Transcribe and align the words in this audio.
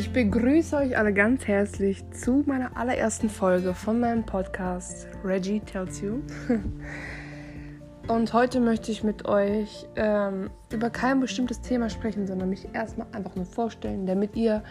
Ich 0.00 0.14
begrüße 0.14 0.76
euch 0.78 0.96
alle 0.96 1.12
ganz 1.12 1.46
herzlich 1.46 2.10
zu 2.10 2.42
meiner 2.46 2.74
allerersten 2.74 3.28
Folge 3.28 3.74
von 3.74 4.00
meinem 4.00 4.24
Podcast 4.24 5.06
Reggie 5.22 5.60
Tells 5.60 6.00
You. 6.00 6.22
Und 8.08 8.32
heute 8.32 8.60
möchte 8.60 8.92
ich 8.92 9.04
mit 9.04 9.26
euch 9.28 9.86
ähm, 9.96 10.48
über 10.72 10.88
kein 10.88 11.20
bestimmtes 11.20 11.60
Thema 11.60 11.90
sprechen, 11.90 12.26
sondern 12.26 12.48
mich 12.48 12.66
erstmal 12.72 13.08
einfach 13.12 13.36
nur 13.36 13.44
vorstellen, 13.44 14.06
damit 14.06 14.36
ihr 14.36 14.62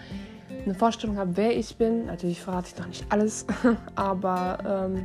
eine 0.65 0.73
Vorstellung 0.73 1.19
habt, 1.19 1.37
wer 1.37 1.55
ich 1.55 1.77
bin. 1.77 2.07
Natürlich 2.07 2.41
verrate 2.41 2.69
ich 2.73 2.79
noch 2.79 2.87
nicht 2.87 3.05
alles, 3.09 3.45
aber 3.93 4.87
ähm, 4.89 5.03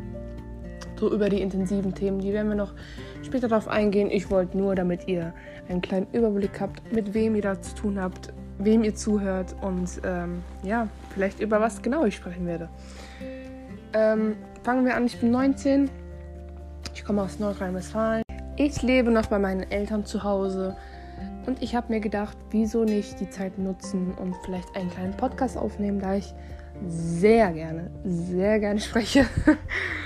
so 0.99 1.13
über 1.13 1.29
die 1.29 1.43
intensiven 1.43 1.95
Themen, 1.95 2.21
die 2.21 2.33
werden 2.33 2.49
wir 2.49 2.57
noch 2.57 2.73
später 3.23 3.49
darauf 3.49 3.69
eingehen. 3.69 4.11
Ich 4.11 4.31
wollte 4.31 4.57
nur, 4.57 4.75
damit 4.75 5.07
ihr 5.07 5.35
einen 5.69 5.83
kleinen 5.83 6.07
Überblick 6.15 6.63
habt, 6.63 6.95
mit 6.95 7.13
wem 7.13 7.35
ihr 7.35 7.43
da 7.43 7.61
zu 7.61 7.75
tun 7.75 8.01
habt, 8.01 8.33
wem 8.59 8.85
ihr 8.85 8.95
zuhört 8.95 9.55
und 9.61 9.89
ähm, 10.05 10.43
ja, 10.63 10.89
vielleicht 11.13 11.41
über 11.41 11.61
was 11.61 11.83
genau 11.83 12.05
ich 12.05 12.17
sprechen 12.17 12.47
werde. 12.47 12.69
Ähm, 13.93 14.37
fangen 14.63 14.85
wir 14.85 14.97
an, 14.97 15.07
ich 15.07 15.19
bin 15.21 15.31
19, 15.31 15.91
ich 16.95 17.05
komme 17.05 17.23
aus 17.23 17.39
Nordrhein-Westfalen. 17.39 18.23
Ich 18.57 18.83
lebe 18.83 19.11
noch 19.11 19.27
bei 19.27 19.39
meinen 19.39 19.71
Eltern 19.71 20.05
zu 20.05 20.23
Hause 20.23 20.77
und 21.47 21.63
ich 21.63 21.75
habe 21.75 21.93
mir 21.93 22.01
gedacht, 22.01 22.37
wieso 22.51 22.85
nicht 22.85 23.21
die 23.21 23.29
Zeit 23.29 23.59
nutzen 23.59 24.13
und 24.15 24.35
vielleicht 24.45 24.75
einen 24.77 24.91
kleinen 24.91 25.17
Podcast 25.17 25.57
aufnehmen, 25.57 26.01
da 26.01 26.15
ich 26.15 26.35
sehr 26.89 27.53
gerne, 27.53 27.91
sehr 28.05 28.59
gerne 28.61 28.81
spreche 28.81 29.27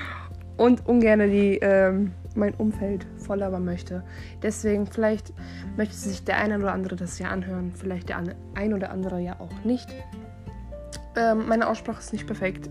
und 0.59 0.87
ungern 0.87 1.21
die, 1.31 1.59
ähm, 1.63 2.13
mein 2.35 2.55
Umfeld 2.55 3.07
voll 3.17 3.39
labern 3.39 3.65
möchte. 3.65 4.03
Deswegen 4.43 4.87
vielleicht 4.87 5.33
möchte 5.77 5.95
sich 5.95 6.25
der 6.25 6.37
eine 6.37 6.59
oder 6.59 6.73
andere 6.73 6.97
das 6.97 7.19
ja 7.19 7.29
anhören, 7.29 7.73
vielleicht 7.73 8.11
der 8.11 8.23
ein 8.55 8.75
oder 8.75 8.91
andere 8.91 9.21
ja 9.21 9.41
auch 9.41 9.65
nicht. 9.65 9.89
Ähm, 11.17 11.49
meine 11.49 11.69
Aussprache 11.69 12.01
ist 12.01 12.13
nicht 12.13 12.27
perfekt. 12.27 12.69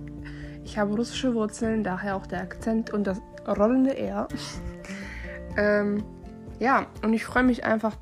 Ich 0.64 0.78
habe 0.78 0.96
russische 0.96 1.34
Wurzeln, 1.34 1.84
daher 1.84 2.16
auch 2.16 2.28
der 2.28 2.42
Akzent 2.42 2.92
und 2.92 3.08
das 3.08 3.22
rollende 3.48 3.98
R. 3.98 4.28
ähm, 5.58 6.04
ja, 6.60 6.88
und 7.04 7.14
ich 7.14 7.26
freue 7.26 7.44
mich 7.44 7.64
einfach, 7.64 7.96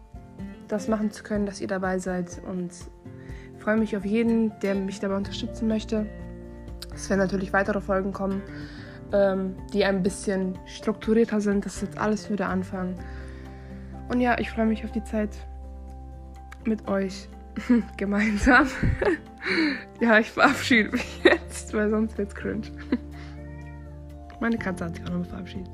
das 0.67 0.87
machen 0.87 1.11
zu 1.11 1.23
können, 1.23 1.45
dass 1.45 1.61
ihr 1.61 1.67
dabei 1.67 1.99
seid 1.99 2.41
und 2.49 2.71
freue 3.59 3.77
mich 3.77 3.95
auf 3.95 4.05
jeden, 4.05 4.51
der 4.61 4.75
mich 4.75 4.99
dabei 4.99 5.15
unterstützen 5.15 5.67
möchte. 5.67 6.07
Es 6.93 7.09
werden 7.09 7.19
natürlich 7.19 7.53
weitere 7.53 7.81
Folgen 7.81 8.13
kommen, 8.13 8.41
ähm, 9.11 9.55
die 9.73 9.85
ein 9.85 10.03
bisschen 10.03 10.57
strukturierter 10.65 11.41
sind. 11.41 11.65
Das 11.65 11.75
ist 11.75 11.81
jetzt 11.81 11.97
alles 11.97 12.29
wieder 12.29 12.49
anfangen. 12.49 12.95
Und 14.09 14.21
ja, 14.21 14.37
ich 14.39 14.51
freue 14.51 14.65
mich 14.65 14.83
auf 14.83 14.91
die 14.91 15.03
Zeit 15.03 15.31
mit 16.65 16.87
euch 16.87 17.27
gemeinsam. 17.97 18.67
ja, 19.99 20.19
ich 20.19 20.31
verabschiede 20.31 20.91
mich 20.91 21.23
jetzt, 21.23 21.73
weil 21.73 21.89
sonst 21.89 22.17
wird's 22.17 22.35
cringe. 22.35 22.67
Meine 24.39 24.57
Katze 24.57 24.85
hat 24.85 24.95
sich 24.95 25.05
auch 25.05 25.13
noch 25.13 25.25
verabschiedet. 25.25 25.69